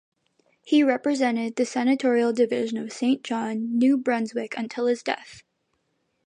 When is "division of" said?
2.33-2.91